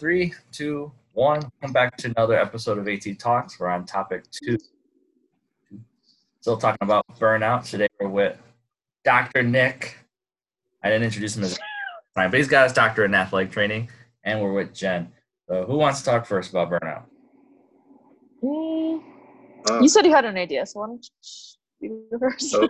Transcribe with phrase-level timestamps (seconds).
[0.00, 1.42] three, two, one.
[1.60, 3.60] Welcome back to another episode of AT Talks.
[3.60, 4.56] We're on topic two.
[6.40, 7.68] Still talking about burnout.
[7.68, 8.38] Today we're with
[9.04, 9.42] Dr.
[9.42, 9.98] Nick.
[10.82, 11.58] I didn't introduce him as
[12.16, 13.90] time, but he's got his doctorate in athletic training,
[14.24, 15.12] and we're with Jen.
[15.46, 17.02] So who wants to talk first about burnout?
[18.42, 19.02] Mm,
[19.82, 21.06] you said you had an idea, so why don't
[21.80, 22.54] you go first?
[22.54, 22.68] Oh.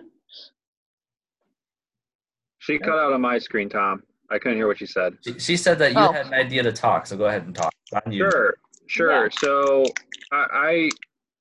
[2.58, 4.02] She cut out on my screen, Tom.
[4.30, 5.16] I couldn't hear what she said.
[5.24, 6.12] She, she said that you oh.
[6.12, 7.72] had an idea to talk, so go ahead and talk.
[8.12, 8.54] Sure,
[8.86, 9.24] sure.
[9.24, 9.28] Yeah.
[9.40, 9.84] So
[10.32, 10.90] I,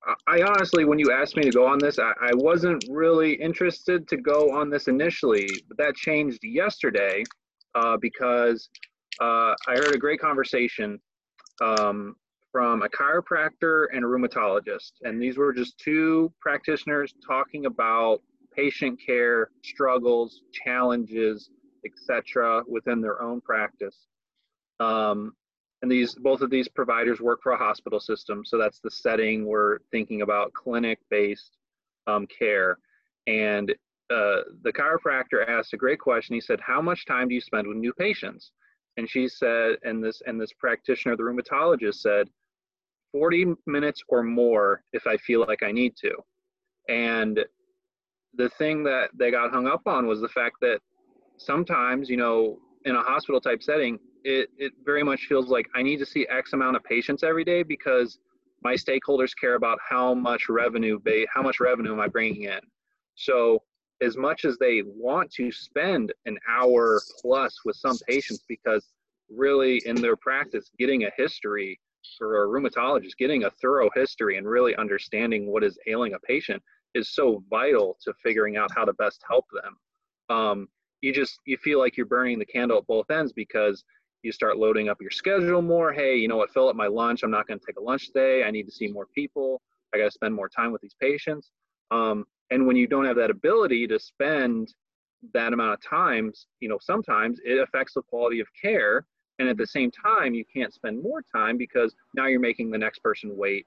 [0.06, 3.34] I, I, honestly, when you asked me to go on this, I, I wasn't really
[3.34, 7.22] interested to go on this initially, but that changed yesterday
[7.76, 8.68] uh, because
[9.20, 10.98] uh, I heard a great conversation
[11.62, 12.16] um,
[12.50, 18.20] from a chiropractor and a rheumatologist, and these were just two practitioners talking about
[18.56, 21.50] patient care struggles, challenges
[21.84, 24.06] etc., within their own practice.
[24.78, 25.34] Um,
[25.82, 29.46] and these both of these providers work for a hospital system, so that's the setting
[29.46, 31.56] we're thinking about clinic-based
[32.06, 32.78] um, care.
[33.26, 33.70] And
[34.10, 36.34] uh, the chiropractor asked a great question.
[36.34, 38.52] He said, "How much time do you spend with new patients?"
[38.96, 42.28] And she said, and this and this practitioner, the rheumatologist, said,
[43.12, 46.14] 40 minutes or more if I feel like I need to.
[46.88, 47.40] And
[48.34, 50.80] the thing that they got hung up on was the fact that
[51.40, 55.82] sometimes, you know, in a hospital type setting, it, it very much feels like I
[55.82, 58.18] need to see X amount of patients every day because
[58.62, 62.60] my stakeholders care about how much revenue, they, how much revenue am I bringing in.
[63.14, 63.62] So
[64.02, 68.86] as much as they want to spend an hour plus with some patients because
[69.30, 71.78] really in their practice getting a history
[72.18, 76.62] for a rheumatologist getting a thorough history and really understanding what is ailing a patient
[76.94, 79.76] is so vital to figuring out how to best help them
[80.36, 80.68] um,
[81.00, 83.84] you just you feel like you're burning the candle at both ends because
[84.22, 85.92] you start loading up your schedule more.
[85.92, 86.52] Hey you know what?
[86.52, 87.22] Fill up my lunch.
[87.22, 88.44] I'm not going to take a lunch today.
[88.44, 89.60] I need to see more people.
[89.94, 91.50] I got to spend more time with these patients.
[91.90, 94.74] Um, and when you don't have that ability to spend
[95.34, 99.06] that amount of times you know sometimes it affects the quality of care.
[99.38, 102.78] And at the same time you can't spend more time because now you're making the
[102.78, 103.64] next person wait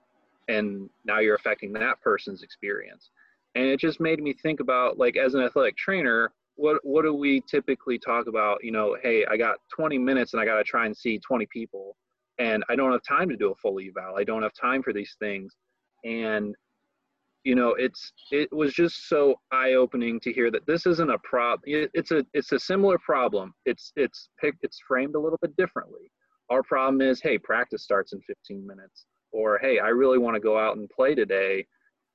[0.50, 3.10] and now you're affecting that person's experience.
[3.56, 7.14] And it just made me think about like as an athletic trainer what what do
[7.14, 8.64] we typically talk about?
[8.64, 11.48] You know hey i got 20 minutes and i got to try and see 20
[11.52, 11.96] people
[12.40, 14.18] and i don't have time to do a full eval.
[14.18, 15.56] I don't have time for these things.
[16.04, 16.56] And
[17.44, 21.18] you know it's it was just so eye opening to hear that this isn't a
[21.26, 23.54] problem it's a it's a similar problem.
[23.66, 26.12] It's it's picked it's framed a little bit differently.
[26.50, 29.06] Our problem is hey practice starts in 15 minutes.
[29.32, 31.66] Or hey i really want to go out and play today.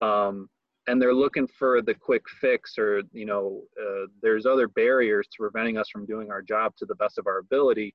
[0.01, 0.49] Um,
[0.89, 5.37] and they're looking for the quick fix or you know uh, there's other barriers to
[5.39, 7.95] preventing us from doing our job to the best of our ability.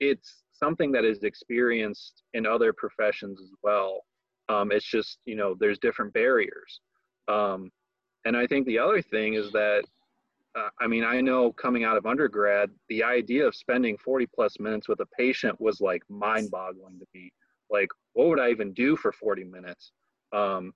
[0.00, 4.02] It's something that is experienced in other professions as well.
[4.48, 6.80] Um, it's just you know there's different barriers.
[7.28, 7.70] Um,
[8.24, 9.82] and i think the other thing is that
[10.56, 14.58] uh, i mean i know coming out of undergrad the idea of spending 40 plus
[14.60, 17.32] minutes with a patient was like mind boggling to me.
[17.70, 19.92] Like what would i even do for 40 minutes?
[20.32, 20.72] Um,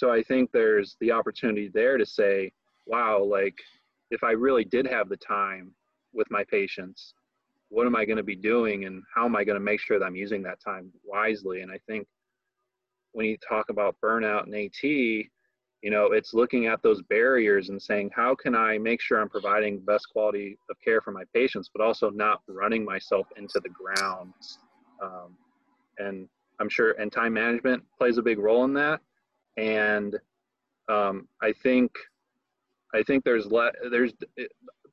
[0.00, 2.52] so I think there's the opportunity there to say,
[2.86, 3.54] wow, like
[4.10, 5.74] if I really did have the time
[6.14, 7.12] with my patients,
[7.68, 9.98] what am I going to be doing and how am I going to make sure
[9.98, 11.60] that I'm using that time wisely?
[11.60, 12.06] And I think
[13.12, 17.80] when you talk about burnout and AT, you know, it's looking at those barriers and
[17.80, 21.68] saying, how can I make sure I'm providing best quality of care for my patients,
[21.70, 24.32] but also not running myself into the ground?
[25.02, 25.36] Um,
[25.98, 26.26] and
[26.58, 29.02] I'm sure, and time management plays a big role in that
[29.56, 30.18] and
[30.88, 31.92] um, I think
[32.94, 34.12] I think there's le- there's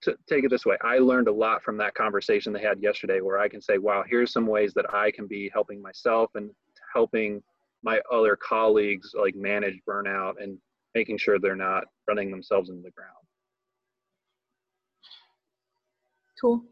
[0.01, 0.77] to take it this way.
[0.81, 4.03] I learned a lot from that conversation they had yesterday, where I can say, "Wow,
[4.07, 6.51] here's some ways that I can be helping myself and
[6.93, 7.41] helping
[7.83, 10.57] my other colleagues like manage burnout and
[10.93, 13.11] making sure they're not running themselves into the ground."
[16.39, 16.63] Cool.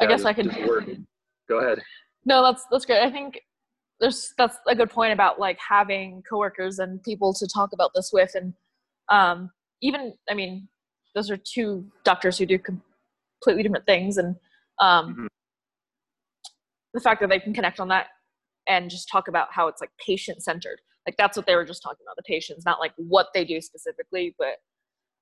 [0.00, 0.48] I guess I can.
[1.48, 1.80] Go ahead.
[2.24, 3.02] No, that's that's great.
[3.02, 3.40] I think
[4.00, 8.10] there's that's a good point about like having coworkers and people to talk about this
[8.12, 8.52] with and
[9.08, 9.50] um,
[9.82, 10.68] even i mean
[11.14, 14.36] those are two doctors who do completely different things and
[14.80, 15.26] um, mm-hmm.
[16.92, 18.08] the fact that they can connect on that
[18.68, 21.82] and just talk about how it's like patient centered like that's what they were just
[21.82, 24.56] talking about the patients not like what they do specifically but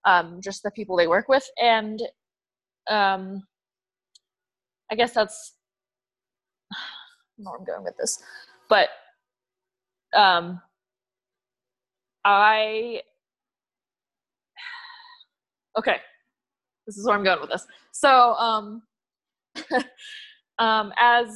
[0.07, 2.03] um, just the people they work with and
[2.91, 3.43] um,
[4.91, 5.55] i guess that's
[6.73, 6.77] I
[7.39, 8.23] don't know where i'm going with this
[8.69, 8.89] but
[10.15, 10.61] um,
[12.25, 13.03] I
[15.79, 15.97] okay,
[16.87, 17.67] this is where I'm going with this.
[17.93, 18.83] So um,
[20.59, 21.29] um, as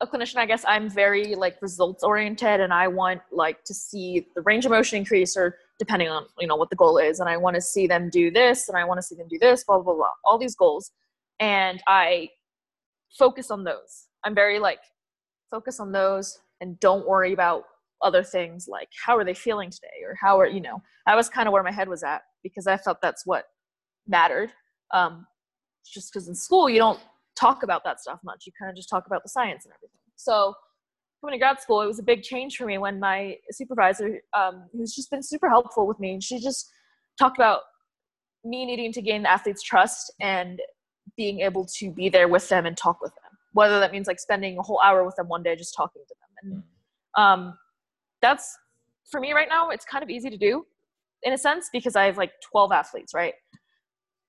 [0.00, 4.26] a clinician, I guess I'm very like results oriented, and I want like to see
[4.34, 7.28] the range of motion increase, or depending on you know what the goal is, and
[7.28, 9.64] I want to see them do this, and I want to see them do this,
[9.64, 10.90] blah blah blah, all these goals,
[11.40, 12.30] and I
[13.18, 14.06] focus on those.
[14.24, 14.80] I'm very like
[15.54, 17.64] focus on those, and don't worry about
[18.02, 20.82] other things like how are they feeling today, or how are you know.
[21.06, 23.44] I was kind of where my head was at because I felt that's what
[24.06, 24.50] mattered.
[24.92, 25.26] Um,
[25.84, 27.00] just because in school you don't
[27.38, 28.44] talk about that stuff much.
[28.46, 30.00] You kind of just talk about the science and everything.
[30.16, 30.54] So
[31.20, 34.68] coming to grad school, it was a big change for me when my supervisor, um,
[34.72, 36.70] who's just been super helpful with me, she just
[37.18, 37.60] talked about
[38.44, 40.60] me needing to gain the athlete's trust and
[41.16, 43.23] being able to be there with them and talk with them.
[43.54, 46.14] Whether that means like spending a whole hour with them one day just talking to
[46.20, 46.62] them.
[47.16, 47.58] And um,
[48.20, 48.56] that's
[49.10, 50.66] for me right now, it's kind of easy to do
[51.22, 53.34] in a sense because I have like 12 athletes, right?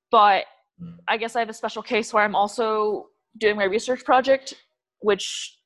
[0.10, 0.46] But
[0.82, 0.98] Mm.
[1.08, 3.08] I guess I have a special case where I'm also
[3.38, 4.56] doing my research project,
[5.00, 5.58] which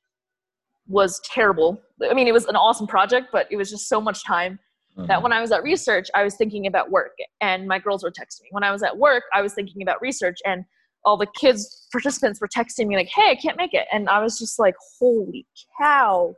[0.86, 1.80] was terrible.
[2.08, 4.58] I mean, it was an awesome project, but it was just so much time
[4.96, 5.06] mm-hmm.
[5.06, 8.10] that when I was at research, I was thinking about work and my girls were
[8.10, 8.48] texting me.
[8.50, 10.64] When I was at work, I was thinking about research and
[11.04, 14.20] all the kids participants were texting me like, "Hey, I can't make it," and I
[14.20, 15.46] was just like, "Holy
[15.80, 16.34] cow!"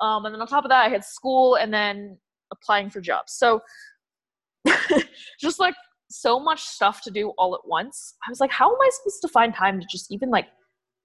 [0.00, 2.18] Um, and then on top of that, I had school and then
[2.52, 3.34] applying for jobs.
[3.34, 3.60] So
[5.40, 5.74] just like
[6.10, 8.14] so much stuff to do all at once.
[8.26, 10.46] I was like, how am I supposed to find time to just even like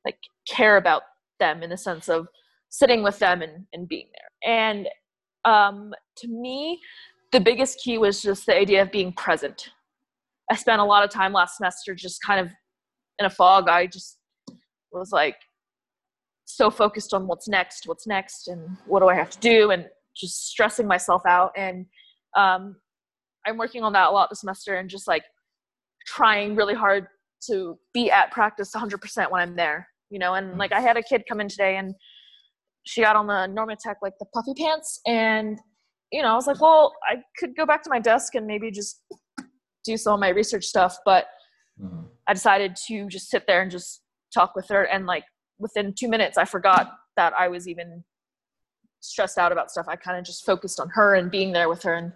[0.05, 1.03] like care about
[1.39, 2.27] them in the sense of
[2.69, 4.51] sitting with them and, and being there.
[4.55, 4.87] And
[5.45, 6.79] um, to me,
[7.31, 9.69] the biggest key was just the idea of being present.
[10.49, 12.51] I spent a lot of time last semester just kind of
[13.19, 13.69] in a fog.
[13.69, 14.17] I just
[14.91, 15.35] was like
[16.45, 19.87] so focused on what's next, what's next, and what do I have to do, and
[20.15, 21.51] just stressing myself out.
[21.55, 21.85] And
[22.35, 22.75] um,
[23.45, 25.23] I'm working on that a lot this semester and just like
[26.05, 27.07] trying really hard
[27.47, 30.35] to be at practice 100% when I'm there, you know.
[30.35, 31.93] And like I had a kid come in today and
[32.85, 35.59] she got on the Normatec like the puffy pants and
[36.13, 38.69] you know, I was like, well, I could go back to my desk and maybe
[38.69, 39.01] just
[39.83, 41.25] do some of my research stuff, but
[41.81, 42.01] mm-hmm.
[42.27, 44.01] I decided to just sit there and just
[44.33, 45.25] talk with her and like
[45.59, 48.03] within 2 minutes I forgot that I was even
[48.99, 49.85] stressed out about stuff.
[49.87, 52.13] I kind of just focused on her and being there with her and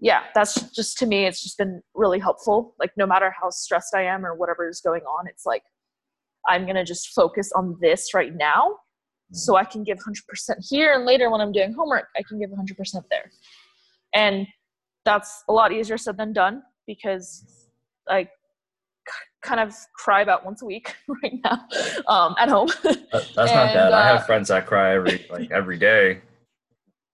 [0.00, 2.74] yeah, that's just to me, it's just been really helpful.
[2.78, 5.62] Like, no matter how stressed I am or whatever is going on, it's like
[6.46, 8.76] I'm gonna just focus on this right now
[9.32, 10.92] so I can give 100% here.
[10.92, 13.30] And later, when I'm doing homework, I can give 100% there.
[14.14, 14.46] And
[15.06, 17.63] that's a lot easier said than done because
[18.08, 18.28] I
[19.42, 21.66] kind of cry about once a week right now
[22.08, 22.68] um, at home.
[22.82, 23.92] That, that's and, not bad.
[23.92, 26.20] Uh, I have uh, friends that cry every like every day.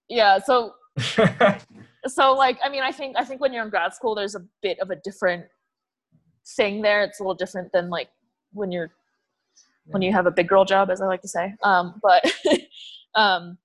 [0.08, 0.38] Yeah.
[0.38, 0.74] So
[2.06, 4.44] so like i mean i think i think when you're in grad school there's a
[4.62, 5.44] bit of a different
[6.56, 8.08] thing there it's a little different than like
[8.52, 8.90] when you're
[9.86, 12.24] when you have a big girl job as i like to say um, but
[13.14, 13.58] um,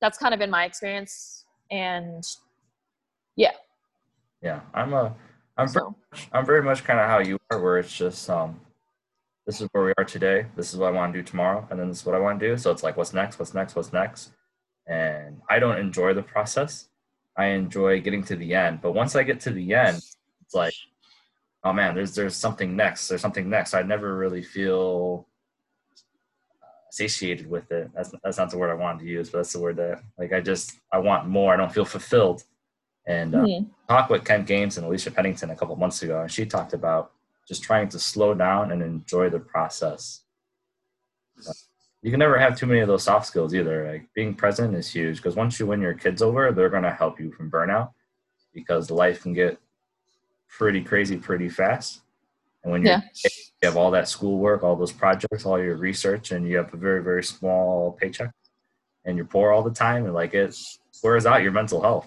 [0.00, 2.24] that's kind of been my experience and
[3.36, 3.52] yeah
[4.42, 5.14] yeah i'm a
[5.60, 5.94] i'm so.
[6.12, 8.60] very, i'm very much kind of how you are where it's just um
[9.46, 11.78] this is where we are today this is what i want to do tomorrow and
[11.78, 13.74] then this is what i want to do so it's like what's next what's next
[13.74, 14.32] what's next
[14.86, 16.90] and i don't enjoy the process
[17.36, 18.80] I enjoy getting to the end.
[18.82, 20.74] But once I get to the end, it's like,
[21.64, 23.08] oh man, there's there's something next.
[23.08, 23.72] There's something next.
[23.72, 25.26] I never really feel
[26.90, 27.90] satiated with it.
[27.94, 30.32] That's that's not the word I wanted to use, but that's the word that like
[30.32, 31.54] I just I want more.
[31.54, 32.44] I don't feel fulfilled.
[33.06, 33.64] And uh, mm-hmm.
[33.88, 37.12] talked with Kent Games and Alicia Pennington a couple months ago, and she talked about
[37.48, 40.20] just trying to slow down and enjoy the process
[42.02, 43.92] you can never have too many of those soft skills either.
[43.92, 46.92] Like being present is huge because once you win your kids over, they're going to
[46.92, 47.90] help you from burnout
[48.54, 49.58] because life can get
[50.48, 52.00] pretty crazy pretty fast.
[52.62, 53.00] And when yeah.
[53.24, 53.30] you
[53.62, 57.02] have all that schoolwork, all those projects, all your research, and you have a very,
[57.02, 58.32] very small paycheck
[59.04, 60.54] and you're poor all the time, and like it
[61.02, 62.06] wears out your mental health.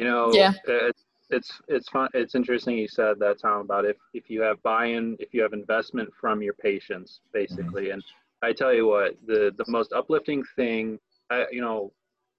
[0.00, 0.04] Yeah.
[0.04, 0.90] You know, yeah
[1.30, 2.08] it's it's fun.
[2.14, 5.52] It's interesting you said that Tom about if if you have buy-in, if you have
[5.52, 7.84] investment from your patients, basically.
[7.84, 7.94] Mm-hmm.
[7.94, 8.04] And
[8.42, 10.98] I tell you what, the the most uplifting thing,
[11.30, 11.92] I, you know,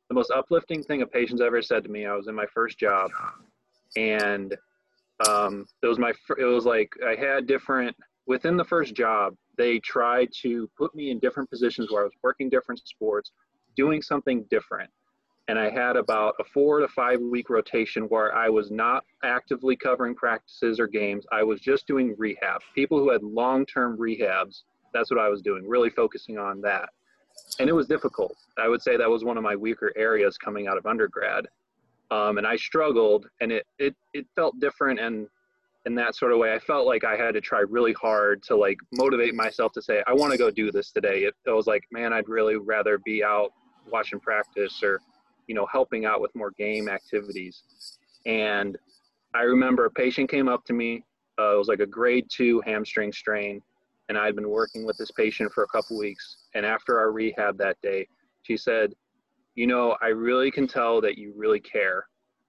[0.10, 2.06] the most uplifting thing a patient's ever said to me.
[2.06, 3.10] I was in my first job,
[3.96, 4.56] and
[5.28, 7.96] um, it was my it was like I had different
[8.28, 9.36] within the first job.
[9.58, 13.32] They tried to put me in different positions where I was working different sports,
[13.76, 14.90] doing something different
[15.48, 19.76] and I had about a four to five week rotation where I was not actively
[19.76, 21.26] covering practices or games.
[21.32, 22.62] I was just doing rehab.
[22.76, 26.90] People who had long term rehabs, that's what I was doing, really focusing on that.
[27.60, 28.36] And it was difficult.
[28.58, 31.48] I would say that was one of my weaker areas coming out of undergrad.
[32.12, 35.00] Um, and I struggled, and it, it, it felt different.
[35.00, 35.28] And
[35.86, 36.54] in that sort of way.
[36.54, 40.04] I felt like I had to try really hard to like motivate myself to say,
[40.06, 41.24] I want to go do this today.
[41.24, 43.52] It, it was like, man, I'd really rather be out
[43.92, 45.02] watching practice or,
[45.52, 47.64] you know, helping out with more game activities.
[48.26, 48.78] And
[49.34, 51.04] I remember a patient came up to me.
[51.38, 53.62] Uh, it was like a grade two hamstring strain.
[54.08, 56.38] And I'd been working with this patient for a couple weeks.
[56.56, 58.08] And after our rehab that day,
[58.44, 58.94] she said,
[59.56, 62.06] You know, I really can tell that you really care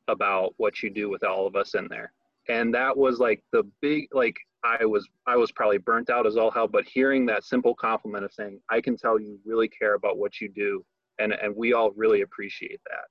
[0.07, 2.13] about what you do with all of us in there
[2.49, 6.37] and that was like the big like i was i was probably burnt out as
[6.37, 9.95] all hell but hearing that simple compliment of saying i can tell you really care
[9.95, 10.85] about what you do
[11.23, 13.05] and and we all really appreciate that.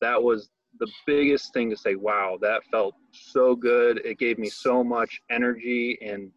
[0.00, 4.00] That was the biggest thing to say wow that felt so good.
[4.04, 6.30] It gave me so much energy and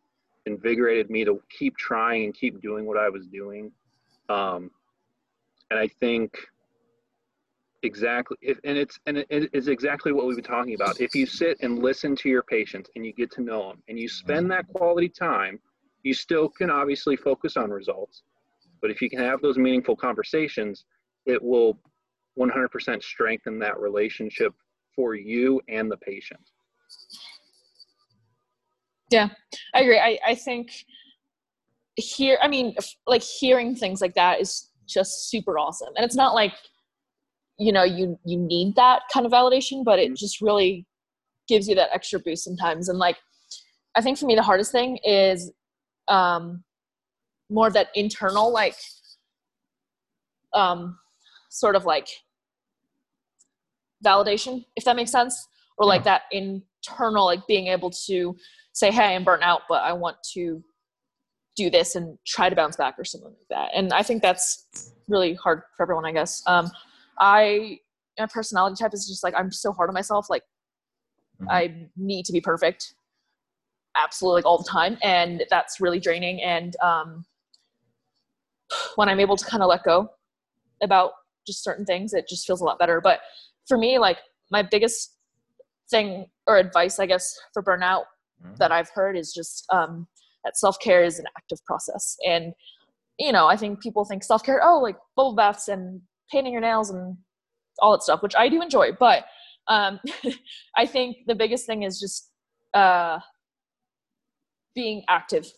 [0.45, 3.71] invigorated me to keep trying and keep doing what i was doing.
[4.29, 4.71] Um,
[5.71, 6.37] and i think
[7.83, 10.99] exactly if, and it's and it is exactly what we've been talking about.
[10.99, 13.99] If you sit and listen to your patients and you get to know them and
[13.99, 15.59] you spend that quality time
[16.03, 18.23] you still can obviously focus on results.
[18.81, 20.85] But if you can have those meaningful conversations
[21.25, 21.79] it will
[22.39, 24.53] 100% strengthen that relationship
[24.95, 26.41] for you and the patient.
[29.09, 29.29] Yeah
[29.73, 29.99] i agree.
[29.99, 30.71] I, I think
[31.95, 32.75] here i mean
[33.05, 35.93] like hearing things like that is just super awesome.
[35.95, 36.53] And it's not like
[37.59, 40.15] you know you you need that kind of validation but it mm-hmm.
[40.15, 40.85] just really
[41.47, 42.89] gives you that extra boost sometimes.
[42.89, 43.17] And like
[43.95, 45.51] i think for me the hardest thing is
[46.07, 46.63] um
[47.49, 48.75] more of that internal like
[50.53, 50.97] um
[51.53, 52.07] sort of like
[54.05, 58.35] validation if that makes sense or like that internal like being able to
[58.73, 60.63] say hey i'm burnt out but i want to
[61.55, 64.91] do this and try to bounce back or something like that and i think that's
[65.07, 66.69] really hard for everyone i guess um
[67.19, 67.79] I
[68.19, 70.29] my personality type is just like I'm so hard on myself.
[70.29, 70.43] Like
[71.41, 71.49] mm-hmm.
[71.49, 72.93] I need to be perfect,
[73.97, 76.41] absolutely like all the time, and that's really draining.
[76.41, 77.25] And um,
[78.95, 80.09] when I'm able to kind of let go
[80.81, 81.11] about
[81.45, 83.01] just certain things, it just feels a lot better.
[83.01, 83.19] But
[83.67, 84.17] for me, like
[84.51, 85.15] my biggest
[85.89, 88.03] thing or advice, I guess, for burnout
[88.43, 88.55] mm-hmm.
[88.57, 90.07] that I've heard is just um,
[90.43, 92.17] that self care is an active process.
[92.27, 92.53] And
[93.19, 96.61] you know, I think people think self care, oh, like bubble baths and painting your
[96.61, 97.17] nails and
[97.79, 98.91] all that stuff, which I do enjoy.
[98.99, 99.25] But
[99.67, 99.99] um,
[100.77, 102.29] I think the biggest thing is just
[102.73, 103.19] uh,
[104.75, 105.51] being active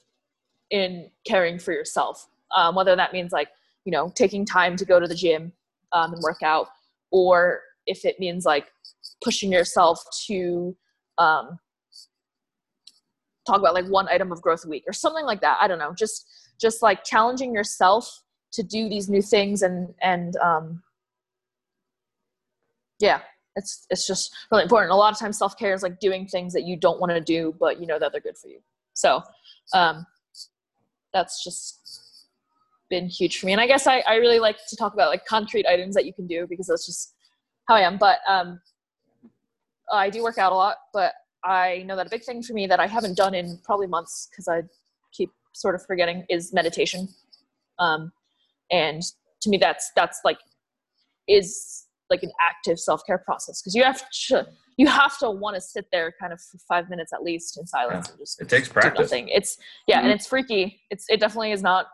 [0.70, 2.28] in caring for yourself.
[2.56, 3.50] Um, whether that means like
[3.86, 5.54] you know taking time to go to the gym
[5.92, 6.68] um, and work out,
[7.12, 8.68] or if it means like
[9.24, 10.76] pushing yourself to
[11.18, 11.60] um,
[13.46, 15.58] talk about like one item of growth a week or something like that.
[15.62, 15.94] I don't know.
[15.94, 16.28] Just
[16.60, 18.22] just like challenging yourself
[18.54, 20.82] to do these new things and and um,
[23.00, 23.20] yeah
[23.56, 26.64] it's it's just really important a lot of times self-care is like doing things that
[26.64, 28.60] you don't want to do but you know that they're good for you
[28.94, 29.22] so
[29.74, 30.06] um,
[31.14, 32.05] that's just
[32.96, 35.26] been huge for me and i guess I, I really like to talk about like
[35.26, 37.14] concrete items that you can do because that's just
[37.68, 38.62] how i am but um,
[39.92, 42.68] i do work out a lot but i know that a big thing for me
[42.68, 44.62] that i haven't done in probably months because i
[45.12, 47.10] keep sort of forgetting is meditation
[47.80, 48.12] um,
[48.72, 49.02] and
[49.42, 50.40] to me that's that's like
[51.28, 54.48] is like an active self-care process because you have to
[54.78, 57.66] you have to want to sit there kind of for five minutes at least in
[57.66, 58.12] silence yeah.
[58.12, 59.28] and just it takes practice nothing.
[59.30, 60.06] it's yeah mm-hmm.
[60.06, 61.88] and it's freaky it's it definitely is not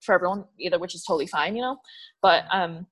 [0.00, 1.76] for everyone either which is totally fine you know
[2.22, 2.86] but um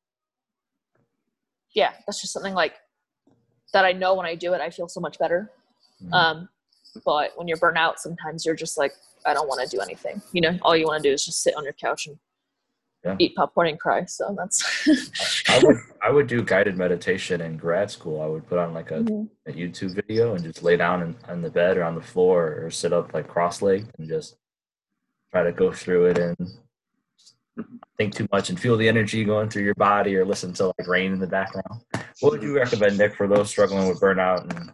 [1.75, 2.75] yeah that's just something like
[3.73, 5.51] that i know when i do it i feel so much better
[6.03, 6.13] mm-hmm.
[6.15, 6.49] um
[7.05, 8.93] but when you're burnt out sometimes you're just like
[9.27, 11.43] i don't want to do anything you know all you want to do is just
[11.43, 12.19] sit on your couch and
[13.05, 13.17] yeah.
[13.19, 14.05] eat popcorn and cry.
[14.05, 14.89] So that's.
[15.49, 18.21] I would I would do guided meditation in grad school.
[18.21, 19.51] I would put on like a, mm-hmm.
[19.51, 22.61] a YouTube video and just lay down in, on the bed or on the floor
[22.63, 24.37] or sit up like cross legged and just
[25.31, 26.37] try to go through it and
[27.97, 30.87] think too much and feel the energy going through your body or listen to like
[30.87, 31.83] rain in the background.
[32.21, 34.73] What would you recommend, Nick, for those struggling with burnout and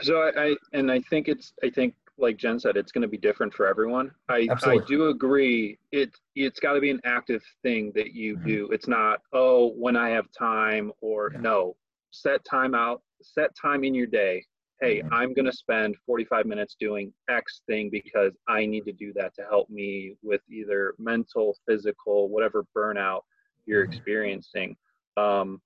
[0.00, 3.08] so I, I, and I think it's I think like Jen said, it's going to
[3.08, 4.10] be different for everyone.
[4.28, 4.82] I Absolutely.
[4.82, 5.78] I do agree.
[5.92, 8.46] It it's got to be an active thing that you mm-hmm.
[8.46, 8.68] do.
[8.72, 11.40] It's not oh when I have time or yeah.
[11.40, 11.76] no.
[12.10, 13.02] Set time out.
[13.22, 14.44] Set time in your day.
[14.80, 15.12] Hey, mm-hmm.
[15.12, 19.34] I'm going to spend 45 minutes doing X thing because I need to do that
[19.34, 23.20] to help me with either mental, physical, whatever burnout
[23.66, 23.92] you're mm-hmm.
[23.92, 24.76] experiencing.
[25.16, 25.60] Um,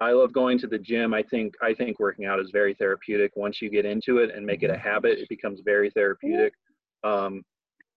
[0.00, 1.12] I love going to the gym.
[1.12, 3.32] I think I think working out is very therapeutic.
[3.36, 4.88] Once you get into it and make it a mm-hmm.
[4.88, 6.54] habit, it becomes very therapeutic.
[7.04, 7.42] Um,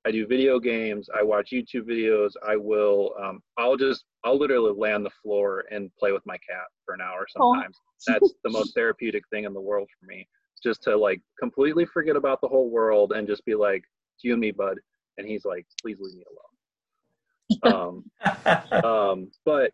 [0.05, 1.09] I do video games.
[1.17, 2.31] I watch YouTube videos.
[2.45, 3.13] I will.
[3.21, 4.03] Um, I'll just.
[4.25, 7.77] I'll literally lay on the floor and play with my cat for an hour sometimes.
[7.79, 7.89] Oh.
[8.07, 10.27] That's the most therapeutic thing in the world for me.
[10.63, 13.83] Just to like completely forget about the whole world and just be like,
[14.15, 14.79] it's you and me, bud.
[15.17, 16.39] And he's like, please leave me alone.
[17.63, 18.03] um,
[18.83, 19.71] um, but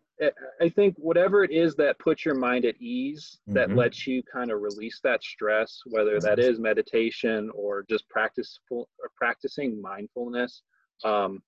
[0.60, 3.76] I think whatever it is that puts your mind at ease, that Mhm.
[3.76, 8.86] lets you kind of release that stress, whether that is meditation or just practice or
[9.16, 10.62] practicing mindfulness.
[11.04, 11.42] Um,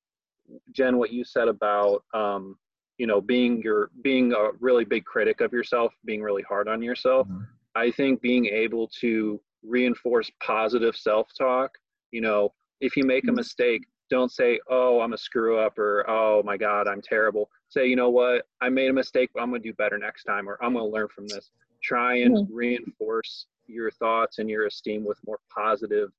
[0.73, 2.57] Jen, what you said about um,
[2.99, 6.83] you know being your being a really big critic of yourself, being really hard on
[6.83, 7.29] yourself.
[7.29, 7.47] Mhm.
[7.75, 11.79] I think being able to reinforce positive self-talk.
[12.11, 13.37] You know, if you make a Mhm.
[13.37, 17.87] mistake, don't say, "Oh, I'm a screw up" or "Oh my God, I'm terrible." Say,
[17.87, 18.47] "You know what?
[18.61, 21.09] I made a mistake, but I'm gonna do better next time," or "I'm gonna learn
[21.09, 21.51] from this."
[21.83, 22.49] Try and Mhm.
[22.51, 26.13] reinforce your thoughts and your esteem with more positive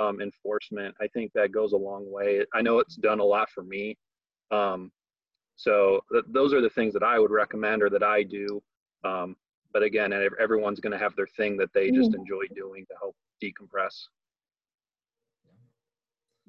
[0.00, 0.94] um, enforcement.
[1.00, 2.44] I think that goes a long way.
[2.54, 3.96] I know it's done a lot for me.
[4.50, 4.92] Um,
[5.56, 8.62] so th- those are the things that I would recommend or that I do.
[9.04, 9.36] Um,
[9.72, 12.94] but again, ev- everyone's going to have their thing that they just enjoy doing to
[13.00, 14.06] help decompress.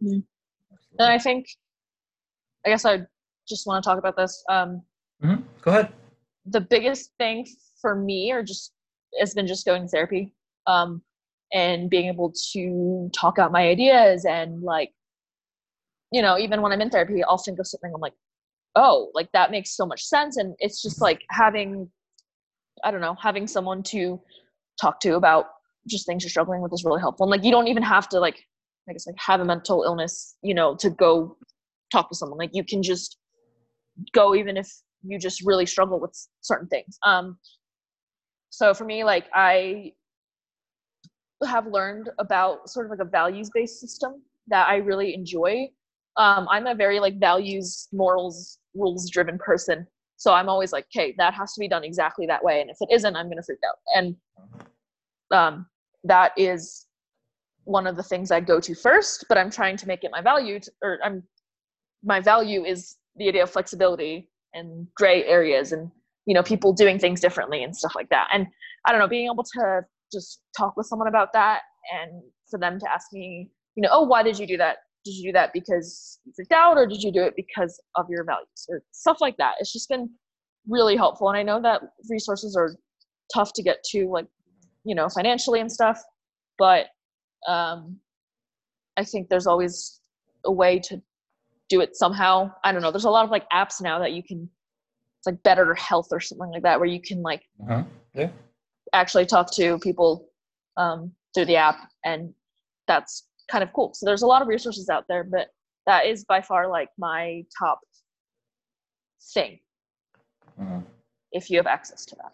[0.01, 0.23] And
[0.99, 1.47] I think,
[2.65, 3.01] I guess I
[3.47, 4.43] just want to talk about this.
[4.49, 4.81] Um,
[5.21, 5.43] Mhm.
[5.61, 5.93] Go ahead.
[6.45, 7.45] the biggest thing
[7.81, 8.73] for me, or just
[9.19, 10.33] has been just going to therapy,
[10.67, 11.03] um,
[11.53, 14.93] and being able to talk out my ideas and like,
[16.11, 17.91] you know, even when I'm in therapy, I'll think of something.
[17.93, 18.13] I'm like,
[18.75, 21.91] oh, like that makes so much sense, and it's just like having,
[22.83, 24.19] I don't know, having someone to
[24.79, 25.45] talk to about
[25.87, 27.25] just things you're struggling with is really helpful.
[27.25, 28.43] And like, you don't even have to like,
[28.87, 31.37] I guess like have a mental illness, you know, to go
[31.91, 32.37] talk to someone.
[32.37, 33.17] Like you can just
[34.13, 34.69] go even if
[35.03, 36.97] you just really struggle with certain things.
[37.05, 37.37] Um,
[38.49, 39.93] so for me, like I
[41.45, 45.67] have learned about sort of like a values based system that I really enjoy.
[46.17, 49.87] Um, I'm a very like values, morals, rules driven person.
[50.19, 52.61] So I'm always like, okay, that has to be done exactly that way.
[52.61, 53.77] And if it isn't, I'm gonna freak out.
[53.95, 54.15] And
[55.31, 55.65] um,
[56.03, 56.85] that is
[57.63, 60.21] one of the things I go to first, but I'm trying to make it my
[60.21, 61.23] value to, or I'm
[62.03, 65.89] my value is the idea of flexibility and gray areas and
[66.25, 68.47] you know people doing things differently and stuff like that and
[68.85, 71.61] i don't know being able to just talk with someone about that
[71.93, 75.13] and for them to ask me you know oh why did you do that did
[75.15, 78.23] you do that because you freaked out or did you do it because of your
[78.25, 80.09] values or stuff like that it's just been
[80.67, 82.75] really helpful and i know that resources are
[83.33, 84.27] tough to get to like
[84.83, 86.01] you know financially and stuff
[86.57, 86.87] but
[87.47, 87.97] um
[88.97, 90.01] i think there's always
[90.45, 91.01] a way to
[91.69, 92.51] do it somehow.
[92.63, 92.91] I don't know.
[92.91, 94.49] There's a lot of like apps now that you can
[95.19, 97.83] it's like BetterHelp or something like that where you can like Uh-huh.
[98.13, 98.29] Yeah.
[98.93, 100.29] actually talk to people
[100.77, 102.33] um, through the app and
[102.87, 103.93] that's kind of cool.
[103.93, 105.47] So there's a lot of resources out there, but
[105.85, 107.79] that is by far like my top
[109.33, 109.59] thing
[110.59, 110.83] Mhm.
[111.31, 112.31] if you have access to that.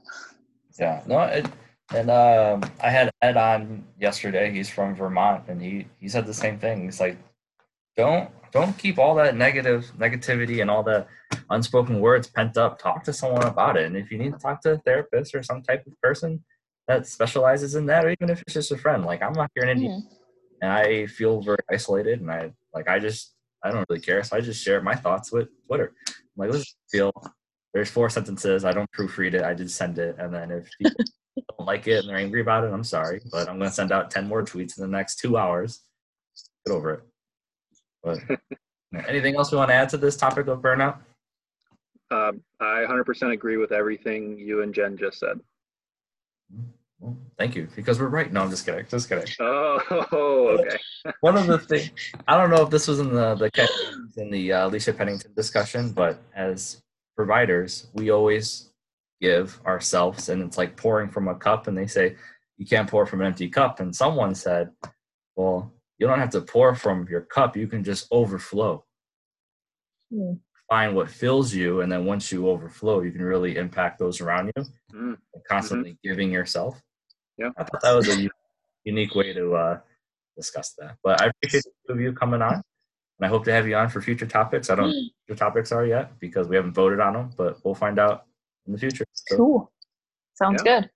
[0.79, 1.45] Yeah, no, it,
[1.93, 4.51] and um, I had Ed on yesterday.
[4.51, 6.83] He's from Vermont, and he he said the same thing.
[6.83, 7.17] He's like,
[7.95, 11.05] don't don't keep all that negative negativity and all the
[11.49, 12.77] unspoken words pent up.
[12.79, 15.43] Talk to someone about it, and if you need to talk to a therapist or
[15.43, 16.43] some type of person
[16.87, 19.63] that specializes in that, or even if it's just a friend, like I'm not here
[19.63, 20.01] in India,
[20.61, 24.37] and I feel very isolated, and I like I just I don't really care, so
[24.37, 25.93] I just share my thoughts with Twitter.
[26.07, 27.11] I'm like, let's feel.
[27.73, 28.63] There's four sentences.
[28.63, 29.43] I don't proofread it.
[29.43, 31.03] I just send it, and then if people
[31.57, 34.11] don't like it and they're angry about it, I'm sorry, but I'm gonna send out
[34.11, 35.81] ten more tweets in the next two hours.
[36.65, 37.03] Get over it.
[38.03, 38.19] But
[39.07, 40.99] anything else we want to add to this topic of burnout?
[42.11, 45.39] Um, I 100% agree with everything you and Jen just said.
[47.05, 48.33] Well, thank you, because we're right.
[48.33, 48.85] No, I'm just kidding.
[48.89, 49.27] Just kidding.
[49.39, 50.77] Oh, okay.
[51.21, 51.91] One of the things
[52.27, 53.69] I don't know if this was in the the
[54.17, 56.81] in the uh, Alicia Pennington discussion, but as
[57.15, 58.71] providers, we always
[59.21, 62.15] give ourselves, and it's like pouring from a cup, and they say
[62.57, 63.79] you can't pour from an empty cup.
[63.81, 64.71] And someone said,
[65.35, 68.83] well, you don't have to pour from your cup; you can just overflow.
[70.11, 70.33] Hmm.
[70.69, 74.51] Find what fills you, and then once you overflow, you can really impact those around
[74.55, 74.65] you.
[74.91, 76.81] Mm, Constantly giving yourself.
[77.37, 77.49] Yeah.
[77.57, 78.29] I thought that was a
[78.83, 79.79] unique way to uh,
[80.35, 80.97] discuss that.
[81.03, 82.63] But I appreciate the two of you coming on, and
[83.21, 84.69] I hope to have you on for future topics.
[84.69, 87.63] I don't know what the topics are yet because we haven't voted on them, but
[87.63, 88.25] we'll find out
[88.65, 89.05] in the future.
[89.11, 89.71] So, Cool.
[90.35, 90.89] Sounds good.